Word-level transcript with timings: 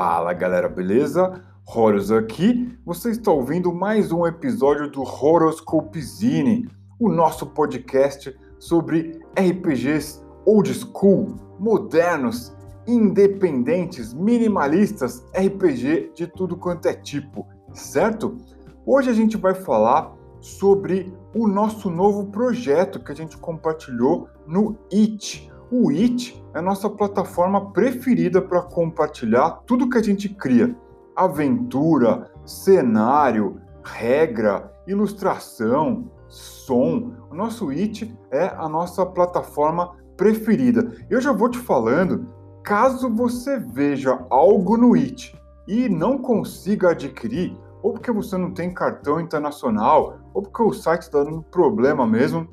Fala 0.00 0.32
galera, 0.32 0.68
beleza? 0.68 1.42
Horus 1.66 2.12
aqui. 2.12 2.72
Você 2.86 3.10
está 3.10 3.32
ouvindo 3.32 3.74
mais 3.74 4.12
um 4.12 4.24
episódio 4.24 4.88
do 4.88 5.02
Horoscopezine, 5.02 6.68
o 7.00 7.08
nosso 7.08 7.46
podcast 7.46 8.32
sobre 8.60 9.20
RPGs 9.36 10.22
old 10.46 10.72
school, 10.72 11.34
modernos, 11.58 12.56
independentes, 12.86 14.14
minimalistas, 14.14 15.26
RPG 15.34 16.12
de 16.14 16.28
tudo 16.28 16.56
quanto 16.56 16.86
é 16.86 16.94
tipo, 16.94 17.44
certo? 17.72 18.38
Hoje 18.86 19.10
a 19.10 19.14
gente 19.14 19.36
vai 19.36 19.52
falar 19.52 20.14
sobre 20.40 21.12
o 21.34 21.48
nosso 21.48 21.90
novo 21.90 22.26
projeto 22.26 23.02
que 23.02 23.10
a 23.10 23.16
gente 23.16 23.36
compartilhou 23.36 24.28
no 24.46 24.78
It. 24.92 25.50
O 25.70 25.90
It 25.90 26.42
é 26.54 26.60
a 26.60 26.62
nossa 26.62 26.88
plataforma 26.88 27.72
preferida 27.72 28.40
para 28.40 28.62
compartilhar 28.62 29.50
tudo 29.66 29.88
que 29.90 29.98
a 29.98 30.02
gente 30.02 30.28
cria: 30.28 30.74
aventura, 31.14 32.30
cenário, 32.46 33.60
regra, 33.84 34.72
ilustração, 34.86 36.10
som. 36.26 37.12
O 37.30 37.34
nosso 37.34 37.68
It 37.68 38.16
é 38.30 38.46
a 38.56 38.66
nossa 38.66 39.04
plataforma 39.04 39.94
preferida. 40.16 40.90
Eu 41.10 41.20
já 41.20 41.32
vou 41.32 41.50
te 41.50 41.58
falando, 41.58 42.26
caso 42.64 43.14
você 43.14 43.58
veja 43.58 44.24
algo 44.30 44.76
no 44.76 44.94
It 44.94 45.38
e 45.66 45.86
não 45.86 46.16
consiga 46.16 46.92
adquirir, 46.92 47.54
ou 47.82 47.92
porque 47.92 48.10
você 48.10 48.38
não 48.38 48.52
tem 48.52 48.72
cartão 48.72 49.20
internacional, 49.20 50.18
ou 50.32 50.40
porque 50.40 50.62
o 50.62 50.72
site 50.72 51.02
está 51.02 51.22
dando 51.22 51.42
problema 51.42 52.06
mesmo, 52.06 52.48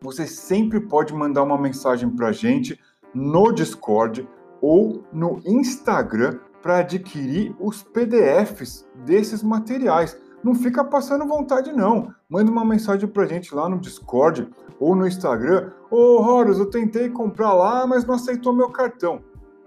você 0.00 0.26
sempre 0.26 0.80
pode 0.80 1.14
mandar 1.14 1.42
uma 1.42 1.58
mensagem 1.58 2.08
para 2.10 2.28
a 2.28 2.32
gente 2.32 2.78
no 3.14 3.52
Discord 3.52 4.28
ou 4.60 5.04
no 5.12 5.40
Instagram 5.44 6.38
para 6.62 6.78
adquirir 6.78 7.54
os 7.60 7.82
PDFs 7.82 8.86
desses 9.04 9.42
materiais. 9.42 10.18
Não 10.42 10.54
fica 10.54 10.84
passando 10.84 11.26
vontade 11.26 11.72
não. 11.72 12.12
Manda 12.28 12.50
uma 12.50 12.64
mensagem 12.64 13.08
para 13.08 13.24
a 13.24 13.26
gente 13.26 13.54
lá 13.54 13.68
no 13.68 13.78
Discord 13.78 14.48
ou 14.78 14.94
no 14.94 15.06
Instagram. 15.06 15.72
Ô 15.90 15.96
oh, 15.96 16.22
Horus, 16.22 16.58
eu 16.58 16.66
tentei 16.66 17.08
comprar 17.08 17.52
lá, 17.52 17.86
mas 17.86 18.04
não 18.04 18.14
aceitou 18.14 18.52
meu 18.52 18.70
cartão. 18.70 19.20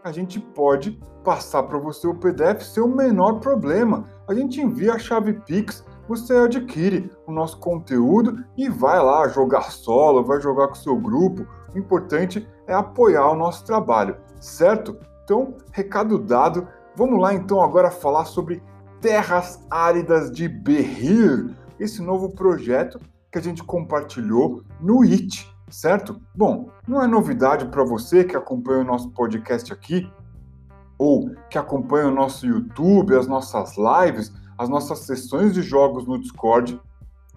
A 0.03 0.11
gente 0.11 0.39
pode 0.39 0.99
passar 1.23 1.63
para 1.63 1.77
você 1.77 2.07
o 2.07 2.15
PDF 2.15 2.61
sem 2.61 2.81
o 2.81 2.87
menor 2.87 3.39
problema. 3.39 4.05
A 4.27 4.33
gente 4.33 4.61
envia 4.61 4.93
a 4.93 4.99
chave 4.99 5.33
Pix 5.33 5.85
você 6.09 6.35
adquire 6.35 7.11
o 7.27 7.31
nosso 7.31 7.59
conteúdo 7.59 8.43
e 8.57 8.67
vai 8.67 8.97
lá 8.97 9.27
jogar 9.27 9.69
solo, 9.69 10.25
vai 10.25 10.41
jogar 10.41 10.67
com 10.69 10.73
o 10.73 10.77
seu 10.77 10.95
grupo. 10.97 11.45
O 11.71 11.77
importante 11.77 12.49
é 12.65 12.73
apoiar 12.73 13.29
o 13.29 13.35
nosso 13.35 13.63
trabalho, 13.63 14.17
certo? 14.41 14.97
Então, 15.23 15.55
recado 15.71 16.17
dado. 16.17 16.67
Vamos 16.95 17.21
lá 17.21 17.31
então 17.35 17.61
agora 17.61 17.91
falar 17.91 18.25
sobre 18.25 18.63
Terras 18.99 19.63
Áridas 19.69 20.31
de 20.31 20.49
Berrir, 20.49 21.55
esse 21.79 22.01
novo 22.01 22.31
projeto 22.31 22.99
que 23.31 23.37
a 23.37 23.41
gente 23.41 23.63
compartilhou 23.63 24.63
no 24.81 25.03
IT, 25.03 25.47
certo? 25.69 26.19
Bom, 26.33 26.71
não 26.87 27.03
é 27.03 27.05
novidade 27.05 27.65
para 27.67 27.83
você 27.83 28.23
que 28.23 28.35
acompanha 28.35 28.79
o 28.81 28.83
nosso 28.83 29.11
podcast 29.11 29.71
aqui 29.71 30.11
ou 30.97 31.29
que 31.51 31.57
acompanha 31.59 32.07
o 32.07 32.13
nosso 32.13 32.47
YouTube, 32.47 33.15
as 33.15 33.27
nossas 33.27 33.75
lives, 33.77 34.33
as 34.59 34.67
nossas 34.67 34.99
sessões 34.99 35.53
de 35.53 35.61
jogos 35.61 36.05
no 36.05 36.19
Discord, 36.19 36.79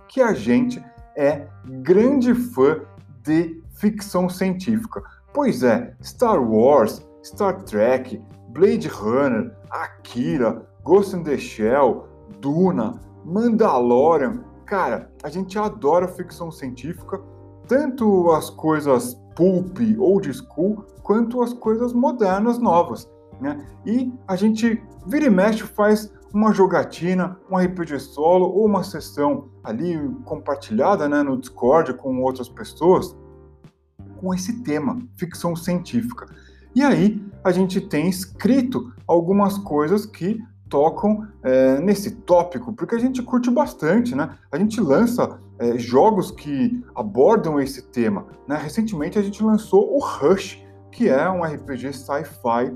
que 0.09 0.20
a 0.20 0.34
gente 0.34 0.84
é 1.17 1.47
grande 1.65 2.34
fã 2.34 2.81
de 3.23 3.62
ficção 3.77 4.28
científica. 4.28 5.01
Pois 5.33 5.62
é, 5.62 5.95
Star 6.03 6.43
Wars, 6.43 7.00
Star 7.25 7.62
Trek, 7.62 8.21
Blade 8.49 8.88
Runner, 8.88 9.56
Akira, 9.71 10.66
Ghost 10.82 11.15
in 11.15 11.22
the 11.22 11.38
Shell, 11.38 12.09
Duna, 12.41 13.00
Mandalorian. 13.25 14.43
Cara, 14.66 15.09
a 15.22 15.28
gente 15.28 15.56
adora 15.56 16.09
ficção 16.09 16.50
científica, 16.50 17.21
tanto 17.69 18.32
as 18.32 18.50
coisas 18.50 19.15
pulp, 19.37 19.78
old 19.97 20.31
school, 20.34 20.84
quanto 21.05 21.41
as 21.41 21.53
coisas 21.53 21.93
modernas, 21.93 22.59
novas. 22.59 23.09
Né? 23.41 23.65
E 23.87 24.12
a 24.27 24.34
gente 24.34 24.82
vira 25.06 25.27
e 25.27 25.31
mexe 25.31 25.62
faz 25.62 26.12
uma 26.32 26.53
jogatina, 26.53 27.37
um 27.50 27.56
RPG 27.56 28.00
solo 28.00 28.47
ou 28.47 28.66
uma 28.66 28.82
sessão 28.82 29.50
ali 29.62 29.97
compartilhada 30.25 31.09
né, 31.09 31.22
no 31.22 31.37
Discord 31.37 31.94
com 31.94 32.22
outras 32.22 32.48
pessoas 32.48 33.15
com 34.16 34.32
esse 34.32 34.62
tema, 34.62 35.00
ficção 35.16 35.54
científica. 35.56 36.26
E 36.75 36.82
aí 36.82 37.22
a 37.44 37.50
gente 37.50 37.81
tem 37.81 38.09
escrito 38.09 38.93
algumas 39.06 39.59
coisas 39.59 40.06
que 40.06 40.41
tocam 40.69 41.26
é, 41.43 41.78
nesse 41.81 42.12
tópico, 42.12 42.72
porque 42.72 42.94
a 42.94 42.99
gente 42.99 43.22
curte 43.22 43.50
bastante, 43.50 44.14
né? 44.14 44.31
A 44.50 44.56
gente 44.56 44.81
lança 44.81 45.38
é, 45.59 45.76
jogos 45.76 46.31
que 46.31 46.82
abordam 46.94 47.60
esse 47.60 47.82
tema. 47.82 48.26
Né? 48.49 48.56
Recentemente 48.56 49.19
a 49.19 49.22
gente 49.22 49.43
lançou 49.43 49.94
o 49.94 49.99
Rush, 49.99 50.64
que 50.91 51.10
é 51.10 51.28
um 51.28 51.43
RPG 51.43 51.93
sci-fi 51.93 52.75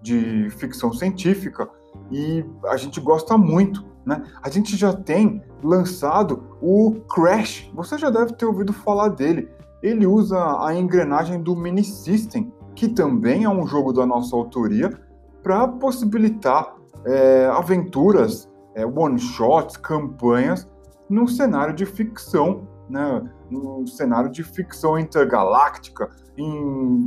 de 0.00 0.48
ficção 0.50 0.92
científica, 0.92 1.68
e 2.14 2.46
a 2.66 2.76
gente 2.76 3.00
gosta 3.00 3.36
muito. 3.36 3.84
Né? 4.06 4.22
A 4.40 4.48
gente 4.48 4.76
já 4.76 4.92
tem 4.92 5.42
lançado 5.62 6.44
o 6.62 7.00
Crash, 7.12 7.70
você 7.74 7.98
já 7.98 8.08
deve 8.08 8.34
ter 8.34 8.46
ouvido 8.46 8.72
falar 8.72 9.08
dele. 9.08 9.48
Ele 9.82 10.06
usa 10.06 10.38
a 10.64 10.72
engrenagem 10.74 11.42
do 11.42 11.56
Mini 11.56 11.82
System, 11.82 12.52
que 12.76 12.88
também 12.88 13.44
é 13.44 13.48
um 13.48 13.66
jogo 13.66 13.92
da 13.92 14.06
nossa 14.06 14.36
autoria, 14.36 14.96
para 15.42 15.66
possibilitar 15.66 16.74
é, 17.04 17.46
aventuras, 17.46 18.48
é, 18.74 18.86
one-shots, 18.86 19.76
campanhas 19.76 20.68
num 21.10 21.26
cenário 21.26 21.74
de 21.74 21.84
ficção, 21.84 22.68
né? 22.88 23.22
num 23.50 23.86
cenário 23.86 24.30
de 24.30 24.42
ficção 24.44 24.98
intergaláctica, 24.98 26.08
em 26.36 26.62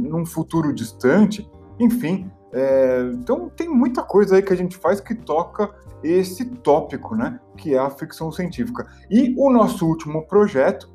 num 0.10 0.26
futuro 0.26 0.74
distante. 0.74 1.50
Enfim, 1.80 2.30
é, 2.52 3.10
então 3.14 3.50
tem 3.50 3.68
muita 3.68 4.04
coisa 4.04 4.36
aí 4.36 4.42
que 4.42 4.54
a 4.54 4.58
gente 4.58 4.78
faz 4.78 5.00
que 5.00 5.16
toca 5.16 5.74
esse 6.04 6.46
tópico, 6.46 7.16
né? 7.16 7.40
Que 7.58 7.76
é 7.76 7.80
a 7.80 7.90
ficção 7.90 8.32
científica. 8.32 8.88
E 9.10 9.34
o 9.38 9.50
nosso 9.50 9.86
último 9.86 10.28
projeto, 10.28 10.90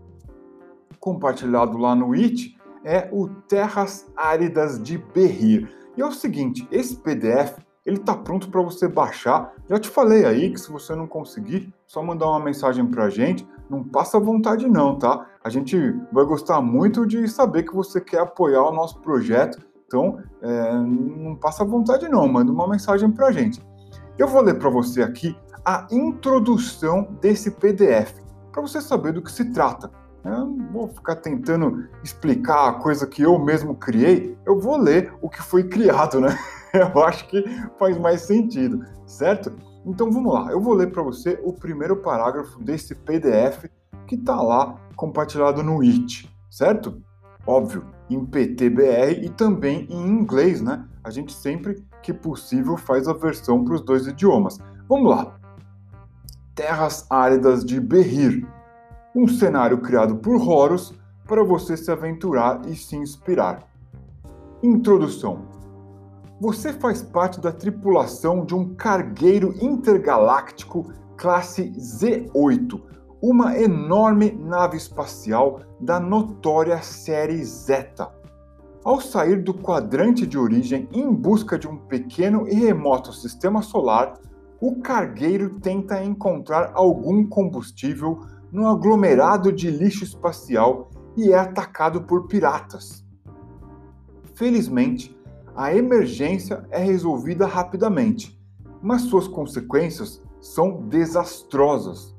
compartilhado 0.99 1.77
lá 1.77 1.95
no 1.95 2.15
IT, 2.15 2.57
é 2.85 3.09
o 3.13 3.29
Terras 3.29 4.11
Áridas 4.17 4.83
de 4.83 4.99
Berrir. 4.99 5.69
E 5.97 6.01
é 6.01 6.07
o 6.07 6.13
seguinte, 6.13 6.67
esse 6.71 6.97
PDF 6.97 7.59
ele 7.85 7.97
está 7.97 8.17
pronto 8.17 8.49
para 8.49 8.63
você 8.63 8.87
baixar. 8.87 9.53
Já 9.69 9.79
te 9.79 9.89
falei 9.89 10.25
aí 10.25 10.51
que 10.51 10.61
se 10.61 10.71
você 10.71 10.95
não 10.95 11.07
conseguir, 11.07 11.75
só 11.87 12.03
mandar 12.03 12.29
uma 12.29 12.41
mensagem 12.41 12.87
para 12.87 13.05
a 13.05 13.11
gente. 13.11 13.47
Não 13.69 13.83
passa 13.83 14.21
vontade 14.21 14.69
não, 14.69 14.97
tá? 14.97 15.27
A 15.43 15.51
gente 15.51 15.77
vai 16.13 16.25
gostar 16.25 16.61
muito 16.61 17.07
de 17.07 17.27
saber 17.27 17.65
que 17.65 17.75
você 17.75 18.01
quer 18.01 18.21
apoiar 18.21 18.63
o 18.63 18.73
nosso 18.73 19.01
projeto 19.01 19.59
então, 19.93 20.19
é, 20.41 20.73
não 20.73 21.37
passa 21.37 21.67
vontade 21.67 22.09
não, 22.09 22.27
manda 22.27 22.51
uma 22.51 22.67
mensagem 22.67 23.11
para 23.11 23.27
a 23.27 23.33
gente. 23.33 23.63
Eu 24.17 24.27
vou 24.27 24.41
ler 24.41 24.59
para 24.59 24.71
você 24.71 25.03
aqui 25.03 25.37
a 25.63 25.87
introdução 25.91 27.15
desse 27.21 27.51
PDF, 27.51 28.15
para 28.51 28.63
você 28.63 28.81
saber 28.81 29.13
do 29.13 29.21
que 29.21 29.31
se 29.31 29.53
trata. 29.53 29.91
Eu 30.25 30.47
não 30.47 30.73
vou 30.73 30.89
ficar 30.89 31.17
tentando 31.17 31.89
explicar 32.03 32.71
a 32.71 32.73
coisa 32.75 33.07
que 33.07 33.21
eu 33.21 33.39
mesmo 33.39 33.75
criei, 33.75 34.35
eu 34.47 34.59
vou 34.59 34.79
ler 34.79 35.13
o 35.21 35.29
que 35.29 35.43
foi 35.43 35.65
criado, 35.65 36.21
né? 36.21 36.39
Eu 36.73 37.05
acho 37.05 37.29
que 37.29 37.45
faz 37.79 37.99
mais 37.99 38.23
sentido, 38.23 38.83
certo? 39.05 39.53
Então 39.85 40.11
vamos 40.11 40.33
lá, 40.33 40.51
eu 40.51 40.59
vou 40.59 40.73
ler 40.73 40.91
para 40.91 41.03
você 41.03 41.39
o 41.45 41.53
primeiro 41.53 41.97
parágrafo 41.97 42.59
desse 42.65 42.95
PDF 42.95 43.67
que 44.07 44.15
está 44.15 44.41
lá 44.41 44.77
compartilhado 44.97 45.63
no 45.63 45.83
IT, 45.83 46.35
certo? 46.51 47.03
Óbvio, 47.47 47.85
em 48.09 48.25
PTBR 48.25 49.25
e 49.25 49.29
também 49.29 49.87
em 49.91 50.07
inglês, 50.07 50.61
né? 50.61 50.85
A 51.03 51.11
gente 51.11 51.33
sempre 51.33 51.85
que 52.03 52.13
possível 52.13 52.77
faz 52.77 53.09
a 53.09 53.13
versão 53.13 53.65
para 53.65 53.75
os 53.75 53.81
dois 53.81 54.07
idiomas. 54.07 54.59
Vamos 54.89 55.11
lá. 55.11 55.37
Terras 56.55 57.07
áridas 57.11 57.65
de 57.65 57.81
Berrir. 57.81 58.47
Um 59.15 59.27
cenário 59.27 59.79
criado 59.79 60.17
por 60.17 60.37
Horus 60.37 60.95
para 61.27 61.43
você 61.43 61.77
se 61.77 61.91
aventurar 61.91 62.63
e 62.67 62.77
se 62.77 62.97
inspirar. 62.97 63.67
Introdução. 64.63 65.47
Você 66.41 66.73
faz 66.73 67.03
parte 67.03 67.41
da 67.41 67.53
tripulação 67.53 68.45
de 68.45 68.55
um 68.55 68.75
cargueiro 68.75 69.55
intergaláctico 69.61 70.93
classe 71.17 71.71
Z8, 71.71 72.81
uma 73.23 73.57
enorme 73.57 74.33
nave 74.33 74.77
espacial 74.77 75.61
da 75.79 76.01
notória 76.01 76.83
série 76.83 77.45
Zeta. 77.45 78.11
Ao 78.83 79.01
sair 79.01 79.41
do 79.41 79.55
quadrante 79.55 80.27
de 80.27 80.37
origem 80.37 80.89
em 80.93 81.09
busca 81.15 81.57
de 81.57 81.69
um 81.69 81.77
pequeno 81.77 82.49
e 82.49 82.55
remoto 82.55 83.13
sistema 83.13 83.63
solar, 83.63 84.15
o 84.61 84.81
cargueiro 84.81 85.61
tenta 85.61 86.03
encontrar 86.03 86.73
algum 86.75 87.25
combustível 87.25 88.19
no 88.51 88.67
aglomerado 88.67 89.53
de 89.53 89.71
lixo 89.71 90.03
espacial 90.03 90.91
e 91.17 91.31
é 91.31 91.39
atacado 91.39 92.03
por 92.03 92.27
piratas. 92.27 93.05
Felizmente, 94.35 95.17
a 95.55 95.73
emergência 95.73 96.67
é 96.71 96.83
resolvida 96.83 97.47
rapidamente, 97.47 98.37
mas 98.83 99.03
suas 99.03 99.29
consequências 99.29 100.21
são 100.41 100.89
desastrosas. 100.89 102.12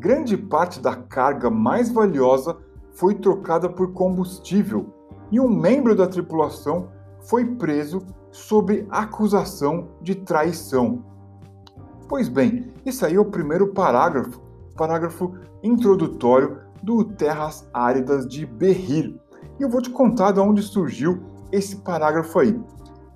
Grande 0.00 0.34
parte 0.34 0.80
da 0.80 0.96
carga 0.96 1.50
mais 1.50 1.92
valiosa 1.92 2.56
foi 2.94 3.16
trocada 3.16 3.68
por 3.68 3.92
combustível 3.92 4.86
e 5.30 5.38
um 5.38 5.46
membro 5.46 5.94
da 5.94 6.06
tripulação 6.06 6.88
foi 7.20 7.44
preso 7.44 8.00
sob 8.30 8.86
acusação 8.88 9.88
de 10.00 10.14
traição. 10.14 11.04
Pois 12.08 12.30
bem, 12.30 12.72
esse 12.86 13.04
aí 13.04 13.16
é 13.16 13.20
o 13.20 13.26
primeiro 13.26 13.74
parágrafo, 13.74 14.40
parágrafo 14.74 15.34
introdutório 15.62 16.56
do 16.82 17.04
Terras 17.04 17.68
Áridas 17.70 18.26
de 18.26 18.46
Berrir. 18.46 19.14
E 19.58 19.62
eu 19.62 19.68
vou 19.68 19.82
te 19.82 19.90
contar 19.90 20.32
de 20.32 20.40
onde 20.40 20.62
surgiu 20.62 21.20
esse 21.52 21.76
parágrafo 21.76 22.38
aí. 22.38 22.58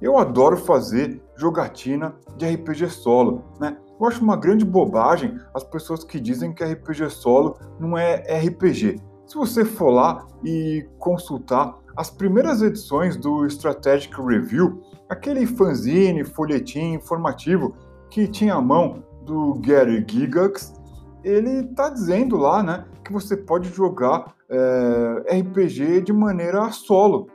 Eu 0.02 0.18
adoro 0.18 0.58
fazer 0.58 1.22
jogatina 1.34 2.14
de 2.36 2.46
RPG 2.46 2.90
solo, 2.90 3.42
né? 3.58 3.78
Eu 4.00 4.06
acho 4.06 4.22
uma 4.22 4.36
grande 4.36 4.64
bobagem 4.64 5.38
as 5.54 5.62
pessoas 5.62 6.04
que 6.04 6.18
dizem 6.18 6.52
que 6.52 6.64
RPG 6.64 7.10
solo 7.10 7.56
não 7.78 7.96
é 7.96 8.16
RPG. 8.38 9.00
Se 9.26 9.36
você 9.36 9.64
for 9.64 9.90
lá 9.90 10.26
e 10.44 10.86
consultar 10.98 11.78
as 11.96 12.10
primeiras 12.10 12.60
edições 12.60 13.16
do 13.16 13.46
Strategic 13.46 14.14
Review, 14.20 14.82
aquele 15.08 15.46
fanzine, 15.46 16.24
folhetim 16.24 16.94
informativo 16.94 17.74
que 18.10 18.26
tinha 18.26 18.54
a 18.54 18.60
mão 18.60 19.04
do 19.24 19.54
Gary 19.54 20.04
Gigax, 20.08 20.74
ele 21.22 21.60
está 21.60 21.88
dizendo 21.88 22.36
lá, 22.36 22.62
né, 22.62 22.84
que 23.02 23.12
você 23.12 23.36
pode 23.36 23.68
jogar 23.70 24.34
é, 24.48 25.38
RPG 25.40 26.02
de 26.02 26.12
maneira 26.12 26.70
solo. 26.70 27.28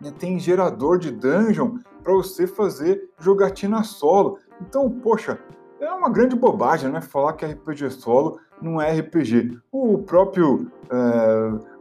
Né? 0.00 0.12
Tem 0.18 0.38
gerador 0.38 0.98
de 0.98 1.10
dungeon 1.10 1.78
para 2.02 2.12
você 2.12 2.46
fazer 2.46 3.10
jogatina 3.18 3.82
solo. 3.82 4.38
Então, 4.60 4.90
poxa, 4.90 5.38
é 5.86 5.92
uma 5.92 6.08
grande 6.08 6.36
bobagem, 6.36 6.90
né? 6.90 7.00
Falar 7.00 7.34
que 7.34 7.44
RPG 7.44 7.90
solo 7.90 8.38
não 8.60 8.80
é 8.80 8.92
RPG. 8.92 9.58
O 9.70 9.98
próprio 9.98 10.70
é, 10.90 11.74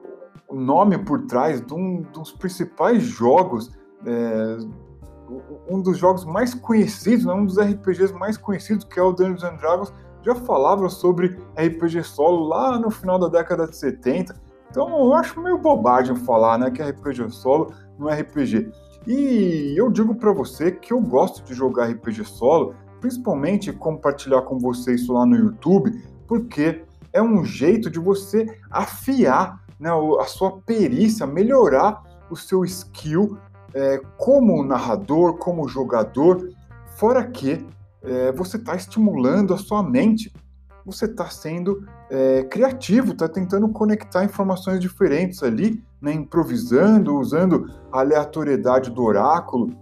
nome 0.51 0.97
por 0.97 1.25
trás 1.25 1.61
de 1.61 1.73
um 1.73 2.01
dos 2.01 2.31
principais 2.31 3.03
jogos, 3.03 3.71
é, 4.05 4.57
um 5.69 5.81
dos 5.81 5.97
jogos 5.97 6.25
mais 6.25 6.53
conhecidos, 6.53 7.25
né? 7.25 7.33
um 7.33 7.45
dos 7.45 7.57
RPGs 7.57 8.13
mais 8.13 8.38
conhecidos, 8.38 8.85
que 8.85 9.00
é 9.00 9.03
o 9.03 9.11
Dungeons 9.11 9.44
and 9.44 9.55
Dragons, 9.55 9.94
já 10.21 10.35
falava 10.35 10.89
sobre 10.89 11.38
RPG 11.57 12.03
solo 12.03 12.47
lá 12.47 12.79
no 12.79 12.89
final 12.89 13.19
da 13.19 13.27
década 13.27 13.67
de 13.67 13.75
70. 13.75 14.35
Então 14.69 14.89
eu 14.89 15.13
acho 15.13 15.39
meio 15.39 15.57
bobagem 15.57 16.15
falar 16.15 16.57
né, 16.57 16.71
que 16.71 16.81
RPG 16.81 17.29
solo 17.29 17.73
não 17.97 18.09
é 18.09 18.21
RPG. 18.21 18.71
E 19.05 19.75
eu 19.77 19.91
digo 19.91 20.15
para 20.15 20.31
você 20.31 20.71
que 20.71 20.94
eu 20.94 21.00
gosto 21.00 21.44
de 21.44 21.53
jogar 21.53 21.89
RPG 21.89 22.23
solo, 22.23 22.73
principalmente 23.03 23.73
compartilhar 23.73 24.44
com 24.44 24.57
você 24.57 24.95
isso 24.95 25.11
lá 25.11 25.25
no 25.25 25.35
YouTube, 25.35 25.91
porque 26.25 26.85
é 27.11 27.21
um 27.21 27.44
jeito 27.44 27.89
de 27.89 28.00
você 28.00 28.45
afiar 28.71 29.61
né, 29.77 29.89
a 30.21 30.23
sua 30.23 30.61
perícia, 30.61 31.27
melhorar 31.27 32.01
o 32.29 32.35
seu 32.38 32.63
skill 32.63 33.38
é, 33.73 34.01
como 34.17 34.63
narrador, 34.63 35.38
como 35.38 35.67
jogador, 35.67 36.50
fora 36.95 37.27
que 37.27 37.67
é, 38.01 38.31
você 38.31 38.55
está 38.55 38.73
estimulando 38.73 39.53
a 39.53 39.57
sua 39.57 39.83
mente, 39.83 40.31
você 40.85 41.03
está 41.03 41.29
sendo 41.29 41.85
é, 42.09 42.44
criativo, 42.44 43.11
está 43.11 43.27
tentando 43.27 43.67
conectar 43.67 44.23
informações 44.23 44.79
diferentes 44.79 45.44
ali, 45.44 45.83
né, 46.01 46.13
improvisando, 46.13 47.19
usando 47.19 47.69
a 47.91 48.00
aleatoriedade 48.00 48.89
do 48.89 49.03
oráculo, 49.03 49.75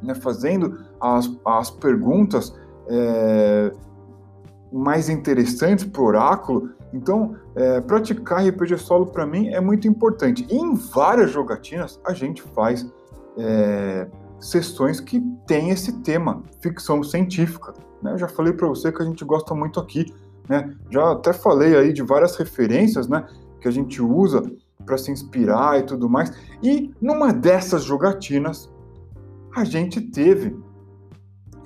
né, 0.00 0.14
fazendo 0.14 0.85
as, 1.00 1.30
as 1.44 1.70
perguntas 1.70 2.54
é, 2.88 3.72
mais 4.72 5.08
interessantes 5.08 5.84
para 5.84 6.02
o 6.02 6.04
oráculo. 6.04 6.70
Então, 6.92 7.36
é, 7.54 7.80
praticar 7.80 8.46
RPG 8.46 8.78
solo 8.78 9.06
para 9.06 9.26
mim 9.26 9.48
é 9.48 9.60
muito 9.60 9.86
importante. 9.88 10.46
E 10.50 10.56
em 10.56 10.74
várias 10.74 11.30
jogatinas 11.30 12.00
a 12.04 12.12
gente 12.12 12.42
faz 12.42 12.86
é, 13.36 14.06
sessões 14.38 15.00
que 15.00 15.20
tem 15.46 15.70
esse 15.70 15.92
tema, 16.00 16.42
ficção 16.60 17.02
científica. 17.02 17.74
Né? 18.02 18.12
Eu 18.12 18.18
já 18.18 18.28
falei 18.28 18.52
para 18.52 18.66
você 18.68 18.92
que 18.92 19.02
a 19.02 19.04
gente 19.04 19.24
gosta 19.24 19.54
muito 19.54 19.80
aqui. 19.80 20.12
Né? 20.48 20.74
Já 20.90 21.12
até 21.12 21.32
falei 21.32 21.76
aí 21.76 21.92
de 21.92 22.02
várias 22.02 22.36
referências 22.36 23.08
né, 23.08 23.26
que 23.60 23.68
a 23.68 23.70
gente 23.70 24.00
usa 24.00 24.42
para 24.84 24.96
se 24.96 25.10
inspirar 25.10 25.80
e 25.80 25.82
tudo 25.82 26.08
mais. 26.08 26.32
E 26.62 26.94
numa 27.00 27.32
dessas 27.32 27.82
jogatinas, 27.82 28.70
a 29.54 29.64
gente 29.64 30.00
teve 30.00 30.56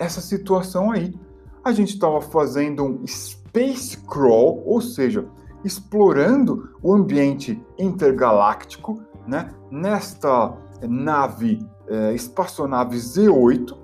essa 0.00 0.20
situação 0.22 0.90
aí. 0.90 1.14
A 1.62 1.72
gente 1.72 1.92
estava 1.92 2.20
fazendo 2.22 2.82
um 2.82 3.06
space 3.06 3.98
crawl, 3.98 4.62
ou 4.66 4.80
seja, 4.80 5.28
explorando 5.62 6.70
o 6.82 6.94
ambiente 6.94 7.62
intergaláctico, 7.78 9.02
né? 9.26 9.50
Nesta 9.70 10.56
nave, 10.88 11.64
é, 11.86 12.14
espaçonave 12.14 12.96
Z8, 12.96 13.76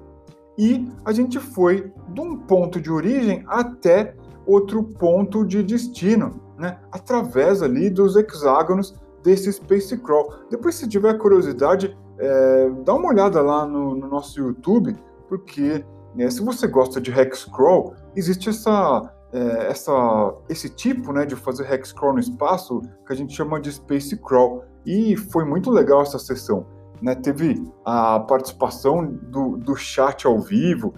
e 0.59 0.91
a 1.05 1.13
gente 1.13 1.39
foi 1.39 1.93
de 2.09 2.21
um 2.21 2.39
ponto 2.39 2.81
de 2.81 2.91
origem 2.91 3.45
até 3.47 4.15
outro 4.47 4.83
ponto 4.83 5.45
de 5.45 5.63
destino, 5.63 6.41
né? 6.59 6.79
Através 6.91 7.63
ali 7.63 7.91
dos 7.91 8.17
hexágonos 8.17 8.95
desse 9.23 9.53
Space 9.53 9.99
Crawl. 9.99 10.33
Depois, 10.51 10.77
se 10.77 10.89
tiver 10.89 11.19
curiosidade, 11.19 11.95
é, 12.19 12.71
dá 12.87 12.95
uma 12.95 13.09
olhada 13.09 13.43
lá 13.43 13.67
no, 13.67 13.95
no 13.95 14.09
nosso 14.09 14.41
YouTube, 14.41 14.97
porque 15.29 15.85
é, 16.19 16.31
se 16.31 16.43
você 16.43 16.67
gosta 16.67 17.01
de 17.01 17.11
Hexcrawl, 17.11 17.95
existe 18.15 18.49
essa, 18.49 19.13
é, 19.33 19.69
essa, 19.69 20.35
esse 20.49 20.69
tipo 20.69 21.13
né, 21.13 21.27
de 21.27 21.37
fazer 21.37 21.71
Hexcrawl 21.71 22.15
no 22.15 22.21
espaço 22.21 22.81
que 23.07 23.13
a 23.13 23.17
gente 23.17 23.35
chama 23.35 23.61
de 23.61 23.73
Space 23.73 24.17
Crawl. 24.17 24.65
E 24.85 25.17
foi 25.17 25.45
muito 25.45 25.71
legal 25.71 26.03
essa 26.03 26.19
sessão. 26.19 26.67
Né? 27.03 27.15
Teve 27.15 27.63
a 27.85 28.21
participação 28.21 29.07
do, 29.07 29.57
do 29.57 29.75
chat 29.77 30.27
ao 30.27 30.39
vivo. 30.41 30.95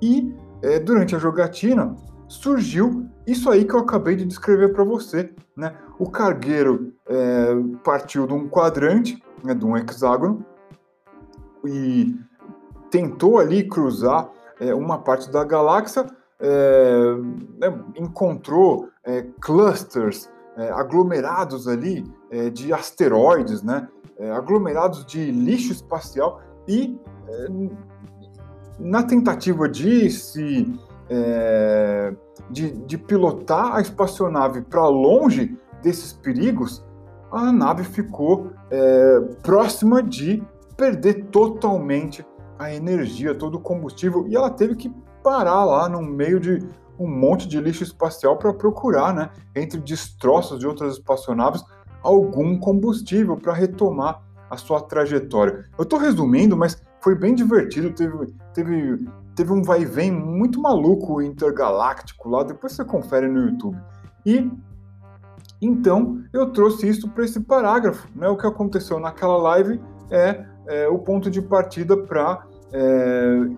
E 0.00 0.34
é, 0.62 0.78
durante 0.78 1.14
a 1.14 1.18
jogatina 1.18 1.94
surgiu 2.28 3.06
isso 3.26 3.50
aí 3.50 3.64
que 3.64 3.74
eu 3.74 3.80
acabei 3.80 4.16
de 4.16 4.24
descrever 4.24 4.72
para 4.72 4.84
você. 4.84 5.34
Né? 5.56 5.74
O 5.98 6.08
cargueiro 6.10 6.94
é, 7.06 7.54
partiu 7.84 8.26
de 8.26 8.32
um 8.32 8.48
quadrante 8.48 9.22
né, 9.44 9.54
de 9.54 9.64
um 9.64 9.76
hexágono, 9.76 10.44
e 11.64 12.16
tentou 12.92 13.38
ali 13.38 13.66
cruzar 13.66 14.30
é, 14.60 14.74
uma 14.74 14.98
parte 14.98 15.32
da 15.32 15.42
galáxia, 15.42 16.06
é, 16.38 17.14
né, 17.58 17.84
encontrou 17.96 18.88
é, 19.02 19.24
clusters, 19.40 20.30
é, 20.56 20.70
aglomerados 20.70 21.66
ali 21.66 22.04
é, 22.30 22.50
de 22.50 22.70
asteroides, 22.70 23.62
né, 23.62 23.88
é, 24.18 24.30
aglomerados 24.30 25.06
de 25.06 25.30
lixo 25.30 25.72
espacial 25.72 26.40
e 26.68 27.00
na 28.78 29.02
tentativa 29.02 29.68
de 29.68 30.10
se 30.10 30.78
de, 32.50 32.72
de 32.72 32.98
pilotar 32.98 33.76
a 33.76 33.80
espaçonave 33.80 34.62
para 34.62 34.86
longe 34.86 35.56
desses 35.82 36.12
perigos, 36.12 36.84
a 37.30 37.50
nave 37.52 37.84
ficou 37.84 38.50
é, 38.70 39.20
próxima 39.42 40.02
de 40.02 40.42
perder 40.76 41.26
totalmente 41.26 42.24
a 42.62 42.74
energia, 42.74 43.34
todo 43.34 43.56
o 43.56 43.60
combustível, 43.60 44.26
e 44.28 44.36
ela 44.36 44.50
teve 44.50 44.76
que 44.76 44.92
parar 45.22 45.64
lá 45.64 45.88
no 45.88 46.02
meio 46.02 46.40
de 46.40 46.58
um 46.98 47.06
monte 47.06 47.48
de 47.48 47.60
lixo 47.60 47.82
espacial 47.82 48.36
para 48.36 48.52
procurar, 48.52 49.14
né, 49.14 49.30
entre 49.54 49.80
destroços 49.80 50.58
de 50.58 50.66
outras 50.66 50.94
espaçonaves, 50.94 51.62
algum 52.02 52.58
combustível 52.58 53.36
para 53.36 53.52
retomar 53.52 54.22
a 54.50 54.56
sua 54.56 54.80
trajetória. 54.80 55.64
Eu 55.78 55.84
estou 55.84 55.98
resumindo, 55.98 56.56
mas 56.56 56.82
foi 57.00 57.14
bem 57.14 57.34
divertido, 57.34 57.90
teve, 57.90 58.34
teve, 58.52 59.08
teve 59.34 59.52
um 59.52 59.62
vai 59.62 59.84
vem 59.84 60.12
muito 60.12 60.60
maluco 60.60 61.22
intergaláctico 61.22 62.28
lá, 62.28 62.42
depois 62.42 62.72
você 62.72 62.84
confere 62.84 63.28
no 63.28 63.46
YouTube. 63.46 63.78
E 64.26 64.50
então, 65.60 66.24
eu 66.32 66.50
trouxe 66.50 66.88
isso 66.88 67.08
para 67.08 67.24
esse 67.24 67.38
parágrafo. 67.38 68.08
Né? 68.16 68.26
O 68.26 68.36
que 68.36 68.46
aconteceu 68.46 68.98
naquela 68.98 69.36
live 69.36 69.80
é, 70.10 70.44
é 70.66 70.88
o 70.88 70.98
ponto 70.98 71.30
de 71.30 71.40
partida 71.40 71.96
para 71.96 72.44
é, 72.72 73.48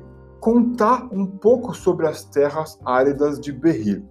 contar 0.40 1.08
um 1.12 1.26
pouco 1.26 1.74
sobre 1.74 2.06
as 2.06 2.24
terras 2.24 2.78
áridas 2.84 3.40
de 3.40 3.52
Berrir. 3.52 4.02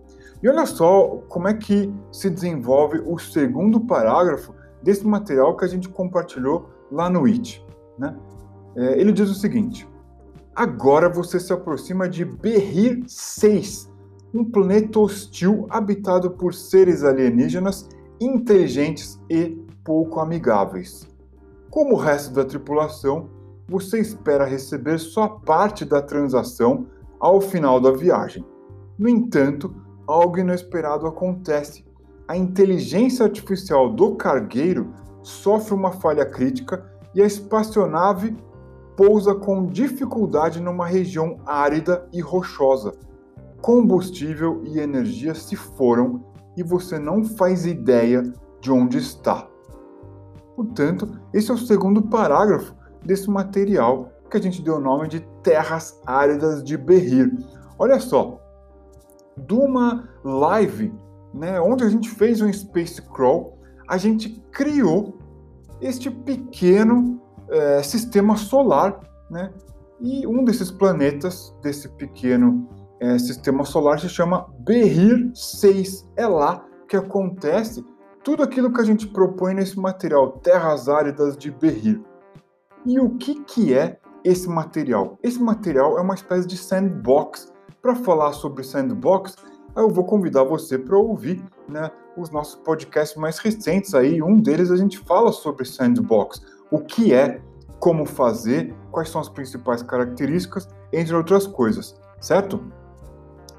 E 0.41 0.49
olha 0.49 0.65
só 0.65 1.21
como 1.29 1.47
é 1.47 1.53
que 1.53 1.93
se 2.11 2.29
desenvolve 2.29 3.01
o 3.05 3.17
segundo 3.17 3.79
parágrafo 3.79 4.53
desse 4.81 5.05
material 5.05 5.55
que 5.55 5.63
a 5.63 5.67
gente 5.67 5.87
compartilhou 5.87 6.69
lá 6.91 7.09
no 7.09 7.25
IT. 7.27 7.65
Né? 7.97 8.15
É, 8.75 8.99
ele 8.99 9.11
diz 9.11 9.29
o 9.29 9.35
seguinte: 9.35 9.87
Agora 10.55 11.09
você 11.09 11.39
se 11.39 11.53
aproxima 11.53 12.09
de 12.09 12.25
Berrir 12.25 13.03
6, 13.07 13.89
um 14.33 14.43
planeta 14.43 14.99
hostil 14.99 15.65
habitado 15.69 16.31
por 16.31 16.53
seres 16.53 17.03
alienígenas 17.03 17.87
inteligentes 18.19 19.19
e 19.29 19.57
pouco 19.83 20.19
amigáveis. 20.19 21.07
Como 21.69 21.95
o 21.95 21.97
resto 21.97 22.33
da 22.33 22.45
tripulação, 22.45 23.29
você 23.67 23.99
espera 23.99 24.45
receber 24.45 24.99
só 24.99 25.27
parte 25.27 25.85
da 25.85 26.01
transação 26.01 26.85
ao 27.19 27.39
final 27.39 27.79
da 27.79 27.91
viagem. 27.91 28.45
No 28.97 29.07
entanto, 29.07 29.73
algo 30.05 30.37
inesperado 30.37 31.07
acontece. 31.07 31.85
A 32.27 32.35
inteligência 32.35 33.25
artificial 33.25 33.89
do 33.89 34.15
cargueiro 34.15 34.93
sofre 35.21 35.73
uma 35.73 35.91
falha 35.91 36.25
crítica 36.25 36.85
e 37.15 37.21
a 37.21 37.25
espaçonave 37.25 38.35
pousa 38.95 39.33
com 39.33 39.65
dificuldade 39.65 40.61
numa 40.61 40.85
região 40.85 41.37
árida 41.45 42.07
e 42.13 42.21
rochosa. 42.21 42.93
Combustível 43.61 44.61
e 44.65 44.79
energia 44.79 45.33
se 45.33 45.55
foram 45.55 46.23
e 46.55 46.63
você 46.63 46.99
não 46.99 47.23
faz 47.23 47.65
ideia 47.65 48.23
de 48.61 48.71
onde 48.71 48.97
está. 48.97 49.47
Portanto, 50.55 51.09
esse 51.33 51.49
é 51.49 51.53
o 51.53 51.57
segundo 51.57 52.01
parágrafo 52.01 52.75
desse 53.05 53.29
material 53.29 54.11
que 54.29 54.37
a 54.37 54.41
gente 54.41 54.61
deu 54.61 54.75
o 54.75 54.79
nome 54.79 55.07
de 55.07 55.19
Terras 55.43 56.01
Áridas 56.05 56.63
de 56.63 56.77
Berrir. 56.77 57.31
Olha 57.77 57.99
só, 57.99 58.39
de 59.37 59.53
uma 59.53 60.09
live, 60.23 60.93
né, 61.33 61.59
onde 61.59 61.83
a 61.83 61.89
gente 61.89 62.09
fez 62.09 62.41
um 62.41 62.51
space 62.51 63.01
crawl, 63.01 63.59
a 63.87 63.97
gente 63.97 64.29
criou 64.51 65.17
este 65.81 66.09
pequeno 66.09 67.21
é, 67.49 67.83
sistema 67.83 68.35
solar, 68.37 68.99
né? 69.29 69.51
E 69.99 70.25
um 70.25 70.43
desses 70.43 70.71
planetas 70.71 71.55
desse 71.61 71.87
pequeno 71.89 72.67
é, 72.99 73.17
sistema 73.19 73.63
solar 73.65 73.99
se 73.99 74.09
chama 74.09 74.47
Berrir 74.59 75.31
6. 75.33 76.09
É 76.15 76.25
lá 76.25 76.65
que 76.87 76.95
acontece 76.95 77.83
tudo 78.23 78.43
aquilo 78.43 78.71
que 78.71 78.81
a 78.81 78.85
gente 78.85 79.07
propõe 79.07 79.53
nesse 79.53 79.77
material, 79.77 80.31
terras 80.39 80.87
áridas 80.87 81.37
de 81.37 81.51
Berrir. 81.51 82.01
E 82.85 82.99
o 82.99 83.11
que, 83.11 83.43
que 83.43 83.73
é 83.73 83.97
esse 84.23 84.47
material? 84.49 85.17
Esse 85.23 85.41
material 85.41 85.97
é 85.97 86.01
uma 86.01 86.15
espécie 86.15 86.47
de 86.47 86.57
sandbox. 86.57 87.51
Para 87.81 87.95
falar 87.95 88.33
sobre 88.33 88.63
sandbox, 88.63 89.35
eu 89.75 89.89
vou 89.89 90.03
convidar 90.03 90.43
você 90.43 90.77
para 90.77 90.97
ouvir 90.97 91.43
né, 91.67 91.89
os 92.17 92.29
nossos 92.29 92.55
podcasts 92.55 93.17
mais 93.17 93.39
recentes 93.39 93.93
aí. 93.93 94.21
Um 94.21 94.39
deles 94.39 94.69
a 94.69 94.75
gente 94.75 94.99
fala 94.99 95.31
sobre 95.31 95.65
sandbox, 95.65 96.41
o 96.69 96.79
que 96.79 97.13
é, 97.13 97.41
como 97.79 98.05
fazer, 98.05 98.73
quais 98.91 99.09
são 99.09 99.19
as 99.19 99.29
principais 99.29 99.81
características, 99.81 100.67
entre 100.91 101.15
outras 101.15 101.47
coisas, 101.47 101.95
certo? 102.19 102.63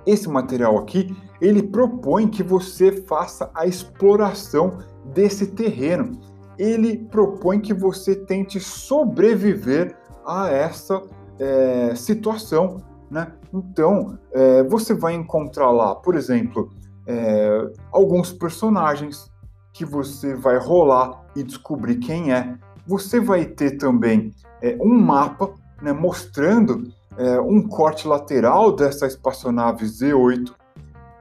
Esse 0.06 0.28
material 0.28 0.78
aqui, 0.78 1.16
ele 1.40 1.62
propõe 1.62 2.28
que 2.28 2.42
você 2.42 2.92
faça 2.92 3.50
a 3.54 3.66
exploração 3.66 4.78
desse 5.14 5.46
terreno. 5.48 6.12
Ele 6.58 6.96
propõe 6.96 7.60
que 7.60 7.74
você 7.74 8.14
tente 8.14 8.60
sobreviver 8.60 9.96
a 10.26 10.48
essa 10.48 11.02
é, 11.38 11.94
situação, 11.94 12.78
né? 13.10 13.32
Então, 13.52 14.18
é, 14.32 14.62
você 14.64 14.94
vai 14.94 15.14
encontrar 15.14 15.70
lá, 15.70 15.94
por 15.94 16.14
exemplo, 16.14 16.70
é, 17.06 17.70
alguns 17.92 18.32
personagens 18.32 19.30
que 19.72 19.84
você 19.84 20.34
vai 20.34 20.58
rolar 20.58 21.24
e 21.36 21.42
descobrir 21.42 21.96
quem 21.96 22.32
é. 22.32 22.54
Você 22.86 23.20
vai 23.20 23.44
ter 23.44 23.72
também 23.72 24.32
é, 24.62 24.76
um 24.80 24.98
mapa 24.98 25.52
né, 25.82 25.92
mostrando 25.92 26.92
é, 27.16 27.40
um 27.40 27.62
corte 27.62 28.06
lateral 28.06 28.74
dessa 28.74 29.06
espaçonave 29.06 29.84
Z8. 29.84 30.52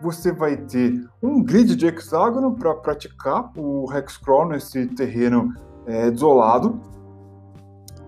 Você 0.04 0.34
vai 0.34 0.58
ter 0.58 1.02
um 1.22 1.42
grid 1.42 1.78
de 1.78 1.88
hexágono 1.88 2.54
para 2.54 2.76
praticar 2.76 3.50
o 3.58 3.88
hexcrawl 3.94 4.50
nesse 4.50 4.86
terreno 4.88 5.54
é, 5.86 6.12
desolado. 6.12 6.78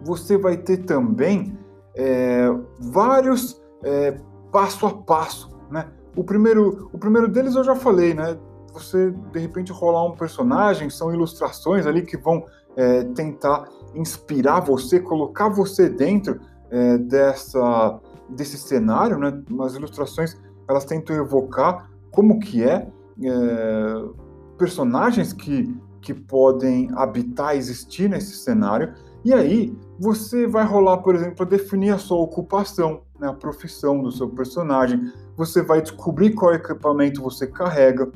Você 0.03 0.37
vai 0.37 0.57
ter 0.57 0.79
também 0.79 1.57
é, 1.95 2.49
vários 2.79 3.61
é, 3.81 4.19
passo 4.51 4.85
a 4.85 4.93
passo, 4.93 5.57
né? 5.71 5.87
O 6.17 6.23
primeiro, 6.23 6.89
o 6.91 6.97
primeiro 6.97 7.29
deles 7.29 7.55
eu 7.55 7.63
já 7.63 7.75
falei, 7.75 8.13
né? 8.13 8.37
Você 8.73 9.11
de 9.31 9.39
repente 9.39 9.71
rolar 9.71 10.03
um 10.05 10.17
personagem, 10.17 10.89
são 10.89 11.13
ilustrações 11.13 11.87
ali 11.87 12.01
que 12.01 12.17
vão 12.17 12.45
é, 12.75 13.05
tentar 13.05 13.69
inspirar 13.93 14.59
você, 14.59 14.99
colocar 14.99 15.47
você 15.47 15.87
dentro 15.87 16.41
é, 16.69 16.97
dessa, 16.97 18.01
desse 18.29 18.57
cenário, 18.57 19.17
né? 19.17 19.41
As 19.61 19.75
ilustrações 19.75 20.37
elas 20.67 20.86
tentam 20.86 21.15
evocar 21.15 21.89
como 22.12 22.39
que 22.39 22.63
é, 22.63 22.88
é 23.24 24.25
personagens 24.57 25.34
que, 25.34 25.75
que 26.01 26.13
podem 26.13 26.89
habitar, 26.95 27.55
existir 27.55 28.10
nesse 28.10 28.36
cenário. 28.38 28.93
E 29.24 29.34
aí 29.34 29.75
você 30.00 30.48
vai 30.48 30.65
rolar, 30.65 30.98
por 31.00 31.15
exemplo, 31.15 31.45
definir 31.45 31.91
a 31.91 31.98
sua 31.98 32.17
ocupação, 32.17 33.01
né, 33.19 33.27
a 33.27 33.34
profissão 33.34 34.01
do 34.01 34.12
seu 34.12 34.29
personagem. 34.29 35.12
Você 35.36 35.62
vai 35.62 35.81
descobrir 35.81 36.34
qual 36.34 36.53
equipamento 36.53 37.22
você 37.22 37.48
carrega. 37.48 38.12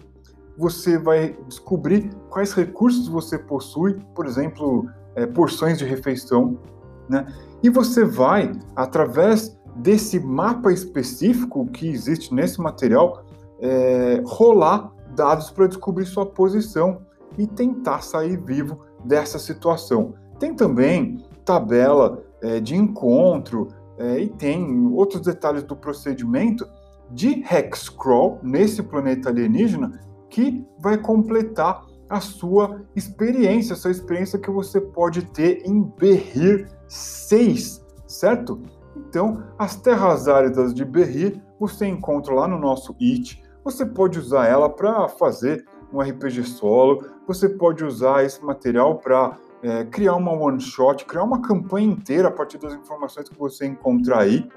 Você 0.57 0.97
vai 0.97 1.37
descobrir 1.47 2.09
quais 2.29 2.53
recursos 2.53 3.07
você 3.07 3.37
possui, 3.37 3.99
por 4.13 4.25
exemplo, 4.25 4.89
é, 5.15 5.25
porções 5.25 5.77
de 5.77 5.85
refeição, 5.85 6.59
né? 7.07 7.25
E 7.63 7.69
você 7.69 8.05
vai, 8.05 8.51
através 8.75 9.57
desse 9.75 10.19
mapa 10.19 10.71
específico 10.71 11.65
que 11.67 11.87
existe 11.87 12.33
nesse 12.33 12.59
material, 12.61 13.23
é, 13.59 14.21
rolar 14.25 14.91
dados 15.15 15.49
para 15.49 15.67
descobrir 15.67 16.05
sua 16.05 16.25
posição 16.25 17.01
e 17.37 17.47
tentar 17.47 18.01
sair 18.01 18.37
vivo 18.37 18.79
dessa 19.03 19.39
situação. 19.39 20.13
Tem 20.39 20.53
também 20.53 21.23
tabela 21.43 22.23
é, 22.41 22.59
de 22.59 22.75
encontro 22.75 23.69
é, 23.97 24.19
e 24.19 24.29
tem 24.29 24.87
outros 24.93 25.21
detalhes 25.21 25.63
do 25.63 25.75
procedimento 25.75 26.67
de 27.11 27.43
Hexcrawl 27.43 28.39
nesse 28.43 28.83
planeta 28.83 29.29
alienígena 29.29 29.99
que 30.29 30.65
vai 30.79 30.97
completar 30.97 31.85
a 32.09 32.19
sua 32.19 32.81
experiência, 32.95 33.73
a 33.73 33.75
sua 33.75 33.91
experiência 33.91 34.39
que 34.39 34.49
você 34.49 34.79
pode 34.79 35.23
ter 35.23 35.63
em 35.65 35.83
Berrir 35.83 36.67
6, 36.87 37.85
certo? 38.07 38.61
Então, 39.07 39.43
as 39.57 39.75
terras 39.75 40.27
áridas 40.27 40.73
de 40.73 40.83
Berrir 40.83 41.41
você 41.59 41.85
encontra 41.85 42.33
lá 42.33 42.47
no 42.47 42.57
nosso 42.57 42.95
IT. 43.01 43.41
Você 43.63 43.85
pode 43.85 44.17
usar 44.17 44.47
ela 44.47 44.69
para 44.69 45.07
fazer 45.09 45.65
um 45.91 46.01
RPG 46.01 46.43
solo, 46.43 47.03
você 47.27 47.49
pode 47.49 47.83
usar 47.83 48.23
esse 48.23 48.43
material 48.43 48.97
para 48.97 49.37
é, 49.61 49.83
criar 49.85 50.15
uma 50.15 50.31
one 50.31 50.61
shot, 50.61 51.05
criar 51.05 51.23
uma 51.23 51.41
campanha 51.41 51.87
inteira 51.87 52.29
a 52.29 52.31
partir 52.31 52.57
das 52.57 52.73
informações 52.73 53.27
que 53.27 53.37
você 53.37 53.65
encontrar 53.65 54.19
aí. 54.19 54.47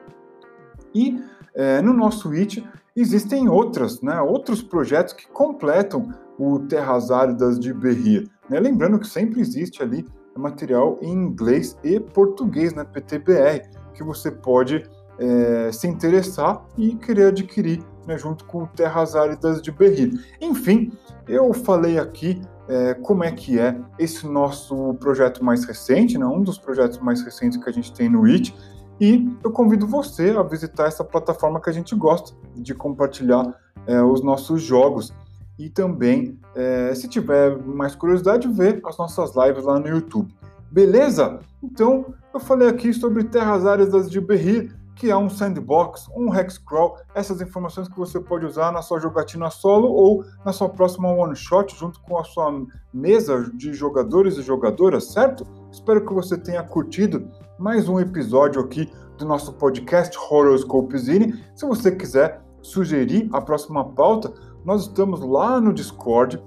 E 0.95 1.23
é, 1.55 1.81
no 1.83 1.93
nosso 1.93 2.29
IT 2.33 2.65
existem 2.95 3.49
outras, 3.49 4.01
né, 4.03 4.21
outros 4.21 4.63
projetos 4.63 5.15
que 5.15 5.27
completam 5.29 6.13
o 6.39 6.61
Terras 6.61 7.11
Áridas 7.11 7.59
de 7.59 7.73
Berrir. 7.73 8.29
Né? 8.49 8.61
Lembrando 8.61 8.99
que 8.99 9.07
sempre 9.07 9.41
existe 9.41 9.83
ali 9.83 10.07
material 10.37 10.99
em 11.03 11.13
inglês 11.13 11.77
e 11.83 12.01
português, 12.01 12.75
né, 12.75 12.85
PTBR, 12.85 13.69
que 13.93 14.03
você 14.03 14.31
pode 14.31 14.89
é, 15.19 15.71
se 15.73 15.87
interessar 15.87 16.65
e 16.77 16.95
querer 16.97 17.27
adquirir 17.27 17.83
né, 18.07 18.19
junto 18.19 18.45
com 18.45 18.67
Terras 18.67 19.15
Áridas 19.15 19.63
de 19.63 19.71
Berrir. 19.71 20.13
Enfim, 20.41 20.93
eu 21.29 21.53
falei 21.53 21.99
aqui 21.99 22.41
é, 22.69 22.95
como 22.95 23.25
é 23.25 23.31
que 23.31 23.59
é 23.59 23.77
esse 23.99 24.27
nosso 24.27 24.95
projeto 24.95 25.45
mais 25.45 25.65
recente, 25.65 26.19
né, 26.19 26.27
um 26.27 26.43
dos 26.43 26.59
projetos 26.59 26.99
mais 26.99 27.23
recentes 27.23 27.63
que 27.63 27.69
a 27.69 27.73
gente 27.73 27.93
tem 27.93 28.09
no 28.09 28.27
IT, 28.27 28.55
e 29.01 29.29
eu 29.43 29.51
convido 29.51 29.87
você 29.87 30.31
a 30.31 30.43
visitar 30.43 30.87
essa 30.87 31.03
plataforma 31.03 31.61
que 31.61 31.69
a 31.69 31.73
gente 31.73 31.95
gosta 31.95 32.37
de 32.55 32.75
compartilhar 32.75 33.55
é, 33.87 34.01
os 34.03 34.23
nossos 34.23 34.63
jogos 34.63 35.13
e 35.59 35.69
também, 35.69 36.39
é, 36.55 36.95
se 36.95 37.09
tiver 37.09 37.57
mais 37.59 37.95
curiosidade, 37.95 38.49
ver 38.49 38.81
as 38.85 38.97
nossas 38.97 39.35
lives 39.37 39.65
lá 39.65 39.79
no 39.79 39.89
YouTube. 39.89 40.33
Beleza? 40.73 41.41
Então, 41.63 42.15
eu 42.33 42.41
falei 42.41 42.67
aqui 42.67 42.95
sobre 42.95 43.25
Terras 43.25 43.67
Áridas 43.67 44.11
de 44.11 44.19
Berrir, 44.19 44.75
que 44.97 45.11
é 45.11 45.17
um 45.17 45.29
sandbox, 45.29 46.09
um 46.17 46.35
hexcrawl, 46.35 46.97
essas 47.15 47.43
informações 47.43 47.89
que 47.89 47.99
você 47.99 48.19
pode 48.19 48.47
usar 48.47 48.73
na 48.73 48.81
sua 48.81 48.99
jogatina 48.99 49.51
solo 49.51 49.89
ou 49.89 50.25
na 50.43 50.51
sua 50.51 50.71
próxima 50.71 51.13
one 51.13 51.37
shot 51.37 51.79
junto 51.79 52.01
com 52.01 52.17
a 52.17 52.25
sua 52.25 52.65
mesa 52.91 53.51
de 53.53 53.75
jogadores 53.75 54.39
e 54.39 54.43
jogadoras, 54.43 55.13
certo? 55.13 55.47
Espero 55.71 56.07
que 56.07 56.15
você 56.15 56.39
tenha 56.39 56.63
curtido 56.63 57.29
mais 57.59 57.87
um 57.87 58.01
episódio 58.01 58.63
aqui 58.63 58.91
do 59.19 59.27
nosso 59.27 59.53
podcast 59.53 60.17
Horoscope 60.17 60.97
Zine. 60.97 61.45
Se 61.55 61.67
você 61.67 61.93
quiser 61.93 62.41
sugerir 62.63 63.29
a 63.31 63.43
próxima 63.43 63.85
pauta, 63.91 64.33
nós 64.65 64.87
estamos 64.87 65.21
lá 65.21 65.61
no 65.61 65.71
Discord. 65.71 66.43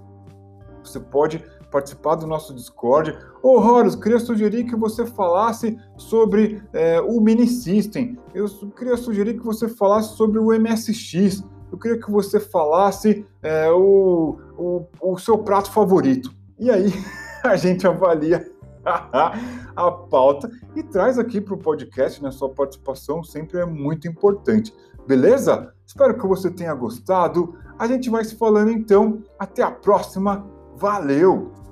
Você 0.84 1.00
pode 1.00 1.44
participar 1.76 2.16
do 2.16 2.26
nosso 2.26 2.54
Discord. 2.54 3.18
Ô, 3.44 3.60
Horus, 3.60 3.98
queria 3.98 4.18
sugerir 4.18 4.64
que 4.64 4.78
você 4.78 5.06
falasse 5.06 5.78
sobre 5.98 6.64
é, 6.72 7.02
o 7.02 7.20
Mini 7.20 7.46
System. 7.48 8.18
Eu 8.34 8.48
queria 8.70 8.96
sugerir 8.96 9.34
que 9.34 9.44
você 9.44 9.68
falasse 9.68 10.16
sobre 10.16 10.40
o 10.40 10.58
MSX. 10.58 11.44
Eu 11.70 11.78
queria 11.78 12.00
que 12.00 12.10
você 12.10 12.40
falasse 12.40 13.26
é, 13.44 13.70
o, 13.70 14.40
o, 14.58 14.86
o 15.02 15.18
seu 15.18 15.38
prato 15.38 15.70
favorito. 15.70 16.34
E 16.58 16.72
aí 16.72 16.94
a 17.44 17.58
gente 17.58 17.86
avalia 17.86 18.50
a 19.76 19.92
pauta 19.92 20.50
e 20.78 20.82
traz 20.82 21.20
aqui 21.20 21.42
para 21.42 21.56
o 21.56 21.58
podcast, 21.58 22.24
né? 22.24 22.32
Sua 22.32 22.50
participação 22.50 23.22
sempre 23.22 23.60
é 23.60 23.66
muito 23.66 24.08
importante. 24.08 24.74
Beleza? 25.06 25.74
Espero 25.86 26.18
que 26.18 26.26
você 26.26 26.50
tenha 26.50 26.74
gostado. 26.74 27.54
A 27.78 27.86
gente 27.86 28.10
vai 28.10 28.24
se 28.24 28.38
falando 28.38 28.72
então. 28.72 29.22
Até 29.38 29.62
a 29.62 29.72
próxima. 29.72 30.48
Valeu! 30.78 31.65